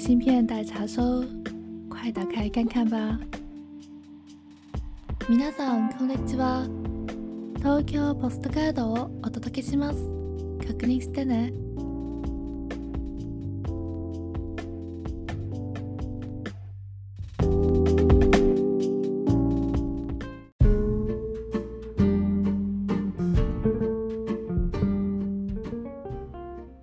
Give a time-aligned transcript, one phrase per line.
[0.00, 1.24] 信片待查收，
[1.88, 3.18] 快打开看看吧。
[5.28, 6.66] 皆さんこんにちは。
[7.58, 10.08] 東京ポストカードをお届けします。
[10.66, 11.52] 確認してね。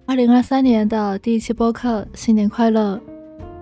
[0.06, 3.02] 二零二三年的第一期播客，新年快乐！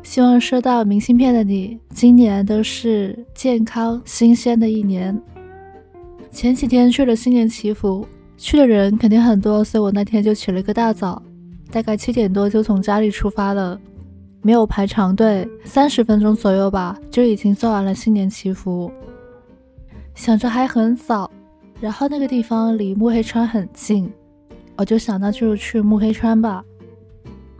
[0.06, 5.20] 希望收到明信片的你，今年都是健康、新鲜的一年。
[6.30, 8.06] 前几天去了新年祈福，
[8.36, 11.20] 去的人肯定很多，所以我那天就起了个大早，
[11.72, 13.76] 大概七点多就从家里出发了，
[14.42, 18.88] 没有排长队，三十分钟左右吧，就已经做完了新年祈福。
[20.14, 21.28] 想着还很早，
[21.80, 24.08] 然后那个地方离木黑川很近。
[24.76, 26.62] 我就想，那就去木黑川吧。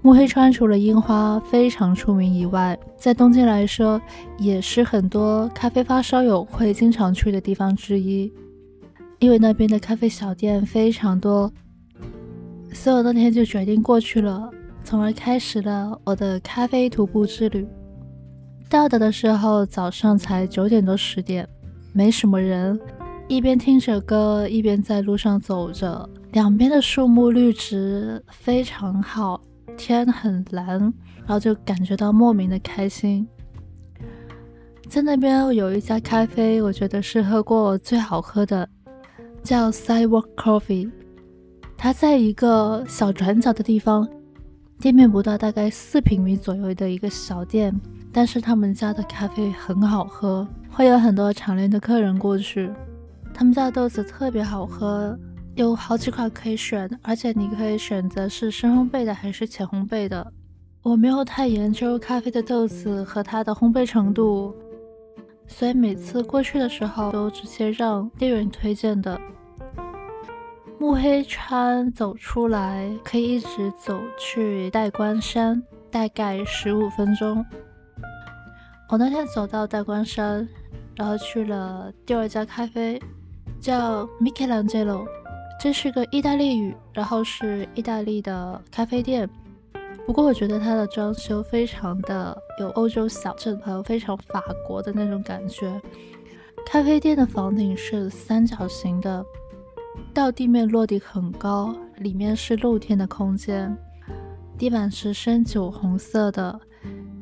[0.07, 4.01] 木黑川除了樱花非常出名以外，在东京来说，
[4.39, 8.33] 也是很多咖啡发烧友会经常去的地方之一。
[9.19, 11.53] 因为那边的咖啡小店非常多，
[12.73, 14.49] 所以我那天就决定过去了，
[14.85, 17.67] 从而开始了我的咖啡徒步之旅。
[18.71, 21.49] 到达的时候早上才九点多十点，
[21.93, 22.79] 没什么人，
[23.27, 26.09] 一边听着歌，一边在路上走着。
[26.31, 29.41] 两边的树木绿植非常好，
[29.77, 33.27] 天很蓝，然后就感觉到莫名的开心。
[34.89, 38.69] 在那边有一家咖啡，我觉得是喝过最好喝的，
[39.43, 40.91] 叫 Sidewalk Coffee。
[41.77, 44.09] 它在一个小转角的地方，
[44.81, 47.75] 店面不到大概四平米左右的一个小店，
[48.13, 52.71] 但是他们家的咖啡很好喝，会有很多常连的客人过去。
[53.35, 55.19] 他们家的豆子特别好喝。
[55.57, 60.31] 有好几款可以选，而且你可以选择是深烘焙的还是浅烘焙的。
[60.83, 64.55] 我没有太研究咖啡的豆子和它的烘焙程度，
[65.47, 69.19] 所以每次过去的时候都直接让店员推荐的。
[70.79, 77.43] 木黑川走出来可以一直走去代官山，大概十五分钟。
[78.91, 80.47] 我那天走到代官山，
[80.95, 83.01] 然后去了第二家咖啡，
[83.59, 85.07] 叫 Michelangelo。
[85.59, 89.29] 这是个意大利语，然后是意大利的咖啡店。
[90.07, 95.81] 不过我觉得它的装修非常的有欧洲小镇，还有非常法国的那种感觉。
[96.65, 99.25] 咖啡店的房顶是三角形的，
[100.15, 103.77] 到地面落地很高，里面是露天的空间，
[104.57, 106.61] 地板是深酒红色的，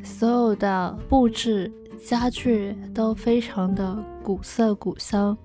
[0.02, 1.72] 所有的布置
[2.04, 5.36] 家具都非常的古色古香。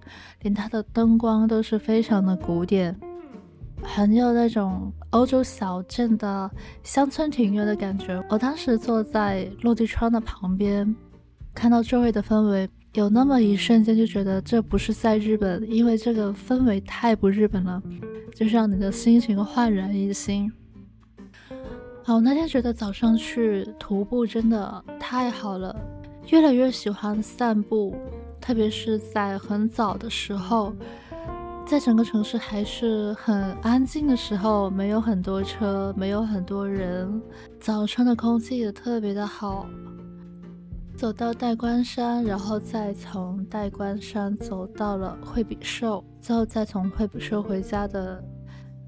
[0.42, 2.98] 连它的灯光都是非常的古典，
[3.84, 6.50] 很有那种欧洲小镇的
[6.82, 8.24] 乡村庭院的感觉。
[8.30, 10.96] 我当时坐在落地窗的旁边，
[11.54, 17.84] 看到周围的氛围，有那么一瞬间就觉得这不是在日本，因为这个氛围太不日本了，
[18.34, 20.50] 就是让你的心情焕然一新。
[22.02, 25.76] 好，那天觉得早上去徒步真的太好了，
[26.30, 27.94] 越来越喜欢散步。
[28.50, 30.74] 特别是在很早的时候，
[31.68, 37.22] 在整个城市还是很安静的时候，没有很多车，没有很多人，
[37.60, 39.68] 早上的空气也特别的好。
[40.98, 48.20] 走到代官山，然后再从代官山走到了惠比寿，最后再从惠比寿回家的，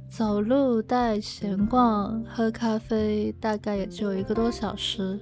[0.10, 5.20] 走路带闲逛喝咖啡，大概也就一个多小时，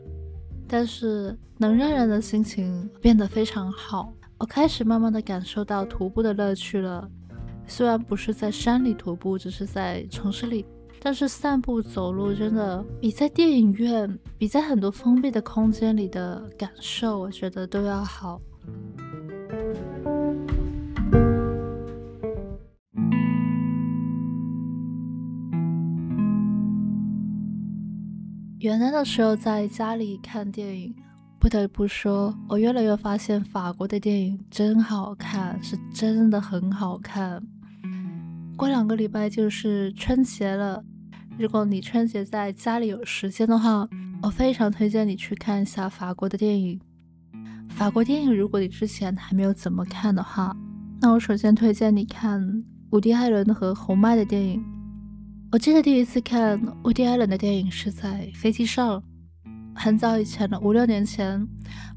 [0.66, 4.13] 但是能让人的心情变得非常好。
[4.39, 7.05] 我开始慢慢的感受到徒步的乐趣了，
[7.67, 10.66] 虽然不是在山里徒步，只是在城市里，
[11.01, 18.39] 但是散步走路真的比在电影院、比在很多封闭的空间里的感受，我觉得都要好。
[28.59, 30.96] 元旦的时候在家里看电影。
[31.40, 37.41] 不得不说，我越来越发现法国的电影真好看，是真的很好看。
[38.58, 40.84] 过两个礼拜就是春节了，
[41.38, 43.88] 如果你春节在家里有时间的话，
[44.22, 46.78] 我非常推荐你去看一下法国的电影。
[47.70, 50.53] 法国电影，如果你之前还没有怎么看的话，
[51.00, 54.62] 那我首先推荐你看伍迪·艾伦和侯麦的电影。
[55.53, 59.02] 我记得第一次看伍迪·艾伦的电影是在飞机上。
[59.81, 61.47] 很早以前了，五六年前，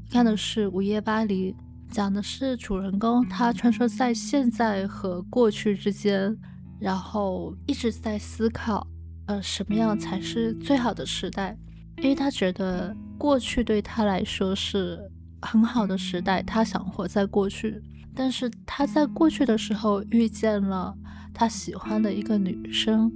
[0.09, 1.51] 看的是《午夜巴黎》，
[1.91, 6.33] 讲的是主人公他穿梭在现在和过去之间，
[6.79, 8.87] 然后一直在思考，
[9.25, 11.57] 呃，什么样才是最好的时代。
[11.97, 14.97] 因为他觉得过去对他来说是
[15.41, 17.83] 很好的时代，他想活在过去。
[18.15, 20.95] 但是他在过去的时候遇见了
[21.33, 23.11] 他喜欢的一个女生，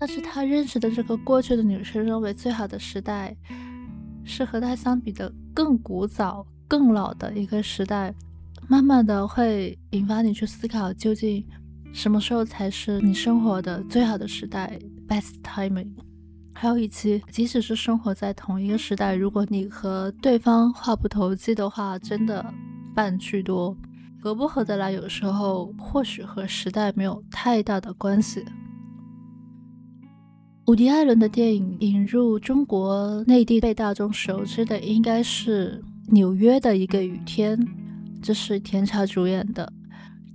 [0.00, 3.36] 但是他认识的这个过去的女生认为最好的时代
[4.28, 8.14] 是和他相比的更古早、更老的一个时代。
[8.68, 11.44] 慢慢的会引发你去思考，究竟
[11.92, 14.78] 什么时候才是你生活的最好的时代
[15.08, 15.88] （best timing）。
[16.52, 22.44] 还有一期，即使是生活在同一个时代，如果你和对方话不投机的话，真的
[22.94, 23.74] 半句多。
[24.20, 28.44] 合不合得来，有时候或许和时代没有太大的关系。
[30.68, 35.82] 伍迪·艾伦的电影引入中国内地被大众熟知的，应该是
[36.12, 37.58] 《纽约的一个雨天》，
[38.20, 39.72] 这是田茶主演的。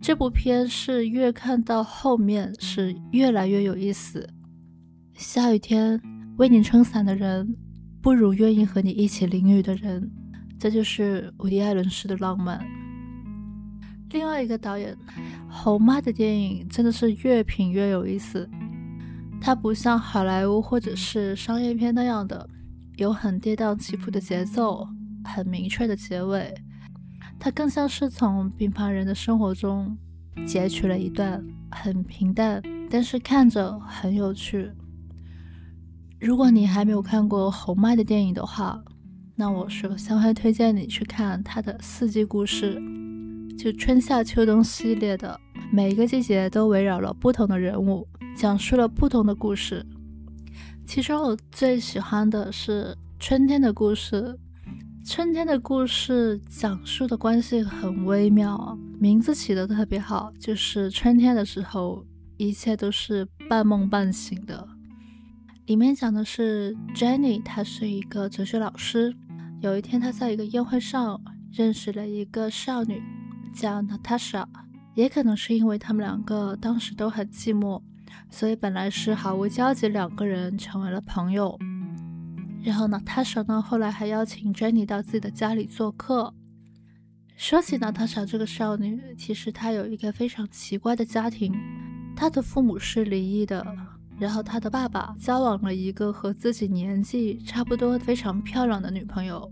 [0.01, 4.27] 这部片是越看到后面是越来越有意思。
[5.13, 6.01] 下雨天，
[6.37, 7.55] 为你撑伞的人，
[8.01, 10.09] 不如愿意和你一起淋雨的人。
[10.57, 12.59] 这就是伍迪·艾伦式的浪漫。
[14.09, 14.97] 另外一个导演
[15.47, 18.49] 侯妈的电影真的是越品越有意思，
[19.45, 22.49] 它不像好莱坞或者是商业片那样的
[22.95, 24.87] 有很跌宕起伏的节奏，
[25.25, 26.55] 很明确的结尾，
[27.37, 29.97] 它更像是从平凡人的生活中
[30.47, 34.71] 截取了一段很平淡，但是看着很有趣。
[36.21, 38.81] 如果你还没有看过侯麦的电影的话，
[39.35, 42.79] 那我首先会推荐你去看他的《四季故事》。
[43.57, 45.37] 就春夏秋冬系列的
[45.73, 49.83] 每一个季节都围绕了不同的人物，讲述了不同的故事。
[50.85, 54.37] 其中我最喜欢的是春天的故事。
[55.03, 62.05] 春天的故事讲述的关系很微妙，名字起得特别好，就是春天的时候，
[62.37, 64.67] 一切都是半梦半醒的。
[65.65, 69.11] 里面讲的是 Jenny，她是一个哲学老师。
[69.59, 71.19] 有一天，她在一个宴会上
[71.51, 73.01] 认识了一个少女。
[73.55, 74.45] 叫 Natasha，
[74.95, 77.81] 也可能是因为他们两个当时都很寂寞，
[78.29, 81.57] 所以本来是毫无交集，两个人成为了朋友。
[82.63, 86.33] 然后 Natasha 呢，后来还邀请 Jenny 到自己的家里做客。
[87.35, 91.53] 说起娜塔莎这个少女，其实她有一个非常奇怪的家庭，
[92.15, 93.65] 她的父母是离异的，
[94.19, 99.49] 然后她的爸爸交往了一个和自己年纪差不多、非常漂亮的女朋友。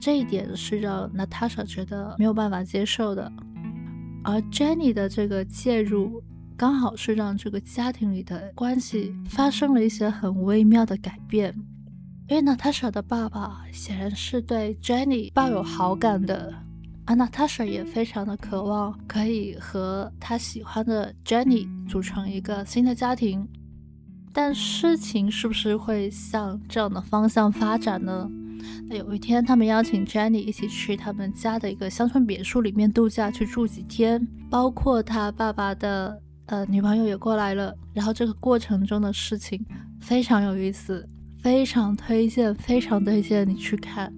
[0.00, 3.32] 这一点是让娜塔莎觉得没有办法接受的，
[4.22, 6.22] 而 Jenny 的这个介入，
[6.56, 11.54] 刚好是让这个家庭里的关系发生了一些很微妙的改变。
[12.28, 16.54] 因为娜塔莎的爸爸显然是对 Jenny 抱有好感的，
[17.04, 23.48] 而娜塔莎也非常的渴望可以和他喜欢的 Jenny 组成一个新的家庭。
[24.32, 28.30] 但事情是不是会向这样的方向发展呢？
[28.88, 37.74] 那有一天，他们邀请 Jenny 一起去他们家的一个乡村别墅里面度假，去住几天，包括他爸爸的呃女朋友也过来了。
[37.92, 39.64] 然后这个过程中的事情
[40.00, 41.08] 非常有意思，
[41.42, 44.12] 非常推荐，非常推荐你去看。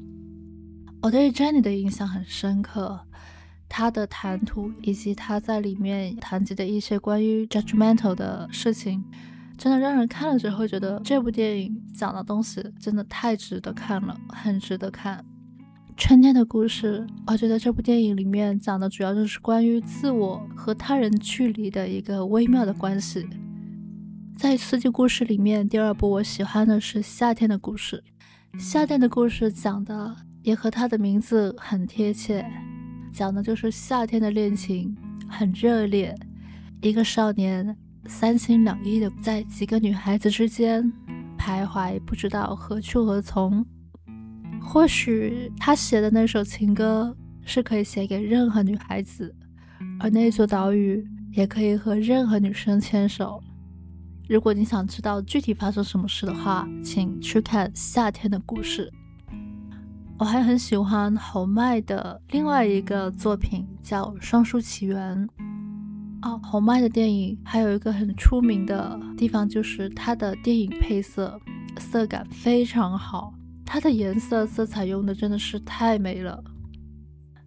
[1.03, 3.01] 我对 Jenny 的印象很深刻，
[3.69, 9.05] 他的谈吐以及他在里面谈及的一些关于 judgmental 的事情。
[9.63, 15.25] 真的让人看了之后觉得这部电影讲的东西真的太值得看了，很值得看。
[15.97, 23.25] 春天的故事，我觉得这部电影里面讲的主要就是关于自我和他人距离的一个微妙的关系。
[24.37, 28.03] 在四季故事里面，第二部我喜欢的是夏天的故事。
[28.59, 32.45] 夏天的故事讲的也和它的名字很贴切，
[33.13, 34.93] 讲的就是夏天的恋情
[35.29, 36.13] 很热烈，
[36.81, 37.77] 一个少年。
[38.07, 40.93] 三心两意的在几个女孩子之间
[41.39, 43.65] 徘徊，不知道何去何从。
[44.61, 49.35] 或许他写的那首情歌是可以写给任何女孩子，
[49.99, 53.43] 而那座岛屿也可以和任何女生牵手。
[54.29, 58.91] 如果你想知道具体发生什么事的话，请去看《夏天的故事》。
[60.19, 65.29] 我还很喜欢侯麦的另外一个作品，叫《双书奇缘》。
[66.23, 71.39] 哦，红麦的电影还有一个很出名的地方，就是它的电影配色
[71.79, 73.35] 色感非常好，
[73.67, 76.43] 它的颜色色彩用的真的是太美了。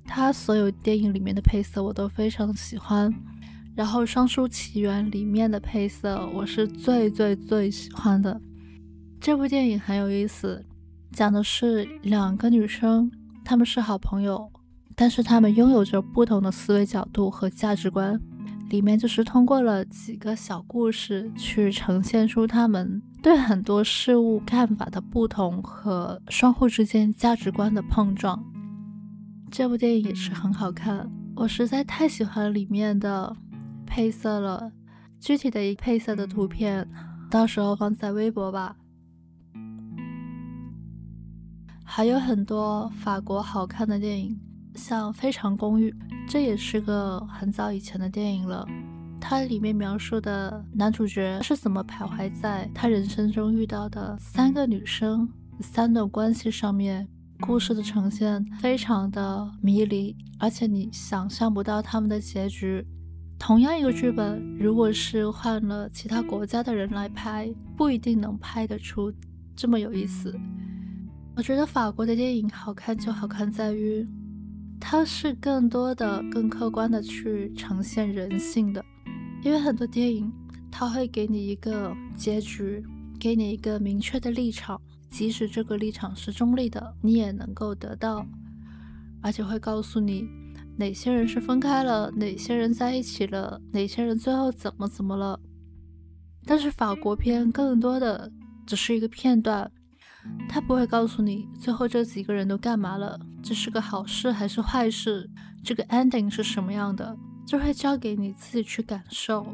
[0.05, 3.09] 它所有电影里面的配色我都非常喜欢，
[3.75, 8.39] 然后《双书奇缘》里面的配色我是最最最喜欢的。
[9.21, 10.63] 这部电影很有意思，
[11.13, 13.09] 讲的是两个女生，
[13.45, 14.51] 她们是好朋友，
[14.95, 18.19] 但是她们拥有着不同的思维角度和价值观。
[18.75, 28.43] 里面就是通过了几个小故事去呈现出他们对很多事物看法的不同和双互之间价值观的碰撞。
[29.49, 33.33] 这部电影也是很好看，我实在太喜欢里面的
[33.85, 34.69] 配色了。
[35.21, 36.85] 具体的一配色的图片，
[37.31, 38.75] 到时候放在微博吧。
[41.85, 44.37] 还有很多法国好看的电影，
[44.75, 45.89] 像《非常公寓》，
[46.27, 48.67] 这也是个很早以前的电影了。
[49.19, 55.27] 它里面描述的男主角是怎么徘徊在他人生中遇到的三个女生、
[55.61, 57.07] 三段关系上面，
[57.39, 62.85] 故事的呈现非常的迷离，而且你想象不到他们的结局。
[63.39, 69.11] 同样一个剧本，如果是换了其他国家的人来拍，不一定能拍得出
[69.55, 70.33] 这么有意思。
[71.35, 74.07] 我觉得法国的电影好看就好看在于，
[74.79, 78.83] 它是更多的、更客观的去呈现人性的。
[79.43, 80.31] 因为很多电影，
[80.71, 82.83] 它会给你一个结局，
[83.19, 88.25] 给你一个明确的立场，即使这个立场是中立的，你也能够得到，
[89.21, 90.27] 而且会告诉你。
[90.77, 92.11] 哪些人是分开了？
[92.11, 93.61] 哪些人在一起了？
[93.71, 95.39] 哪些人最后怎么怎么了？
[96.45, 98.31] 但是法国片更多的
[98.65, 99.71] 只是一个片段，
[100.47, 105.29] 他不会告诉你最后这几个人都干嘛了，这是个好事还是坏事，
[105.63, 109.45] 这个 ending 是什么样的，就会交给你自己去感受。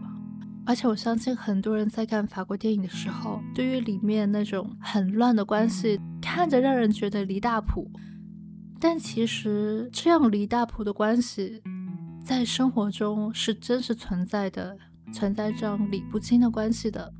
[0.63, 7.89] 而且我相信很多人在看法国电影的时候，对于里面那种很乱的关系，看着让人觉得离大谱。
[8.79, 11.61] 但其实这样离大谱的关系，
[12.23, 14.77] 在生活中是真实存在的，
[15.11, 17.11] 存在这样理不清的关系的，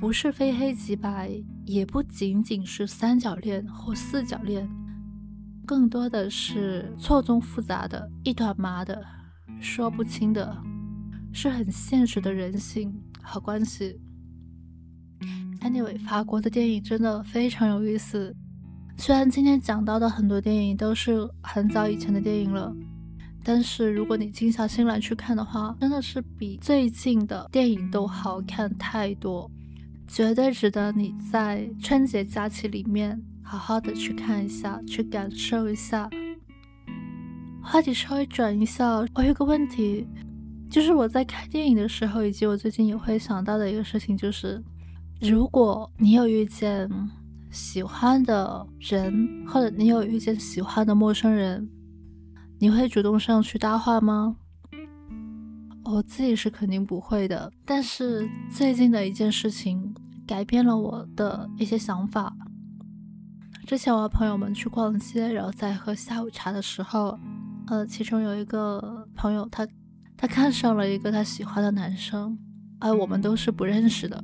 [0.00, 1.30] 不是非黑即白，
[1.66, 4.66] 也不仅仅是三角恋或四角恋，
[5.66, 9.04] 更多的是错综复杂的一团麻的，
[9.60, 10.56] 说不清的，
[11.34, 12.90] 是很现实的人性
[13.22, 14.00] 和关系。
[15.60, 18.34] Anyway，法国的电影真的非常有意思。
[18.96, 22.74] 虽然今天讲到的很多电影都是很早以前的电影了，
[23.44, 29.50] 但是如果你静下心来去看的话，真的是比最近的电影都好看太多，
[30.12, 36.10] 绝对值得你在春节假期里面好好的去看一下，去感受一下。
[37.62, 40.04] 话题稍微转一下，我有个问题，
[40.68, 44.60] 就是我在看电影的时候，以及我最近也会想到的一个事情，就是
[45.20, 46.90] 如果你有遇见。
[47.52, 51.68] 喜欢的人，或者你有遇见喜欢的陌生人，
[52.60, 54.36] 你会主动上去搭话吗？
[55.90, 57.50] 我自己是肯定不会的。
[57.64, 59.94] 但是最近的一件事情
[60.26, 62.32] 改变了我的一些想法。
[63.66, 67.18] 之前我和朋友们去逛街，然后在喝下午茶的时候，
[67.68, 69.66] 呃，其中有一个朋友，他
[70.16, 72.36] 他看上了一个他喜欢的男生，
[72.80, 74.20] 而我们都是不认识的，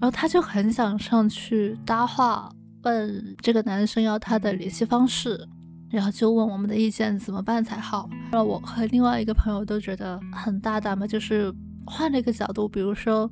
[0.00, 2.50] 然后他就很想上去搭话。
[2.82, 5.46] 问这个男生要他的联系方式，
[5.90, 8.08] 然后就问我们的意见怎么办才好。
[8.30, 11.52] 然后我和另外一个朋友都觉得很大胆嘛，就是
[11.84, 13.30] 换了一个角度，比如说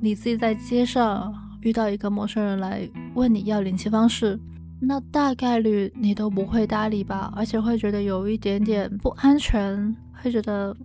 [0.00, 4.38] 你自己在街上遇到一个陌生人来问你要联系方式，
[4.80, 10.76] 那大概率你都不会搭理吧，而且会觉得有一点点不安全，会觉得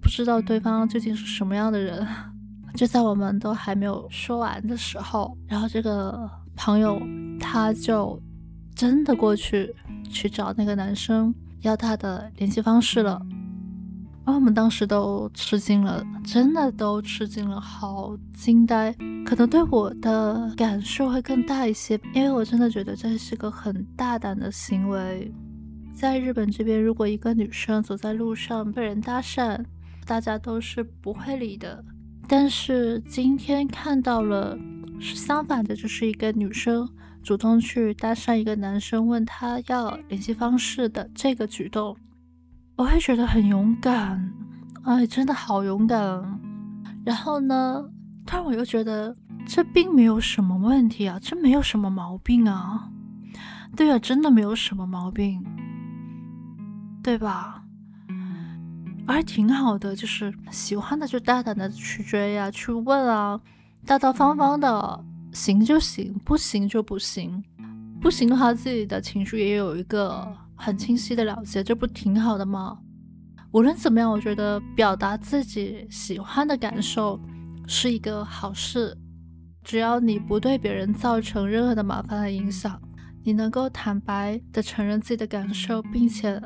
[0.00, 2.06] 不知道对方究竟是什么样的人。
[2.76, 6.30] 就在我们都还没有说完的时候，然后这个。
[6.62, 7.00] 朋友，
[7.40, 8.20] 他就
[8.74, 9.74] 真的过去
[10.10, 13.20] 去找那个男生要他的联系方式了，
[14.24, 18.94] 然后我们当时都吃惊了，真的都吃惊了，好惊呆。
[19.24, 25.32] 可能对我的感受会更大一些，因为我真的觉得这是个很大胆的行为。
[25.94, 29.62] 在日本这边，如果一个女生走在路上被人搭讪，
[30.04, 31.84] 大家都是不会理的。
[32.26, 34.58] 但是今天看到了。
[35.02, 36.86] 是相反的，就是一个女生
[37.22, 41.96] 主动去搭讪一个男生，问他要联系方式的这个举动，
[42.76, 44.32] 我会觉得很勇敢，
[44.84, 46.40] 哎，真的好勇敢。
[47.04, 47.84] 然后呢，
[48.24, 49.14] 但我又觉得
[49.46, 52.90] 这并没有什么问题啊，这没有什么毛病啊，
[53.76, 55.44] 对啊，真的没有什么毛病，
[57.02, 57.64] 对吧？
[59.06, 63.40] 还挺好的，就是喜欢的就大胆的去追呀，去问啊。
[63.84, 67.42] 大大方方的行就行，不行就不行。
[68.00, 72.78] 不行的话，自己的情绪也有一个很清晰的了解，这不挺好的吗？
[73.52, 77.20] 无论怎么样，我觉得表达自己喜欢的感受
[77.66, 78.96] 是一个好事。
[79.62, 82.80] 只要你不对别人造成任何的麻烦和影响，
[83.22, 86.40] 你能够坦白的承认自己的感受，并且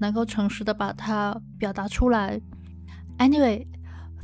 [0.00, 2.40] 能够诚实的把它表达出来。
[3.18, 3.66] Anyway。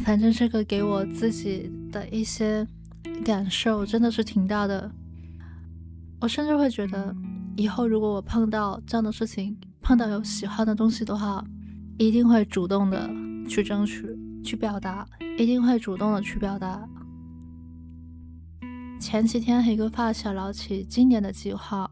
[0.00, 2.66] 反正这个给我自己的一些
[3.24, 4.90] 感受真的是挺大的。
[6.20, 7.14] 我甚至会觉得，
[7.56, 11.44] 以后如果我碰到这样的事情，碰到有喜欢的东西的话，
[11.98, 13.10] 一定会主动的
[13.48, 15.06] 去争取、去表达，
[15.38, 16.88] 一定会主动的去表达。
[18.98, 21.88] 前几天和一个发小聊起今年的计划，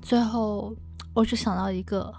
[0.00, 0.74] 最后
[1.12, 2.14] 我只想到一个，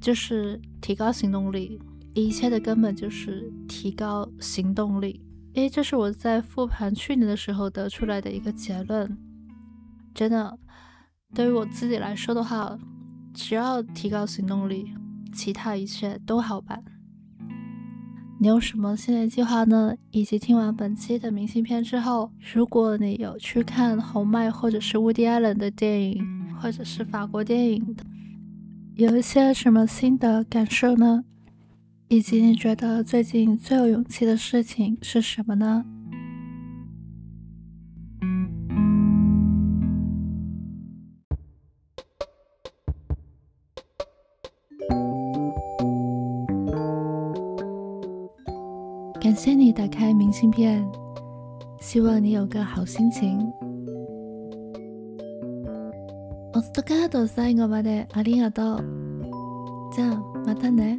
[0.00, 1.80] 就是提高行动力。
[2.12, 5.23] 一切的根本就是提高行动力。
[5.54, 9.16] 诶，这是我在复盘去年的时候得出来的一个结论。
[10.12, 10.58] 真的，
[11.32, 12.76] 对于我自己来说的话，
[13.32, 14.92] 只要提高行动力，
[15.32, 16.82] 其他一切都好办。
[18.40, 19.94] 你有什么新年计划呢？
[20.10, 27.96] 以及听完本期的明信片之后，如果你有去看红麦或者是 Woody Allen 的电影，或者是法国电影，
[28.96, 31.22] 有一些什么新的感受呢？
[32.13, 35.85] 以及你觉得最近最有勇气的事情是什么呢？
[49.21, 50.83] 感谢你打开明信片，
[51.79, 53.39] 希望你有个好心情。
[56.51, 57.07] お疲れ
[57.53, 58.83] 様でありがとう。
[59.95, 60.97] じゃあまたね。